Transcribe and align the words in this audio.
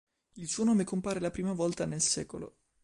Il 0.37 0.47
suo 0.47 0.63
nome 0.63 0.83
compare 0.83 1.19
la 1.19 1.29
prima 1.29 1.53
volta 1.53 1.85
nel 1.85 2.01
sec. 2.01 2.51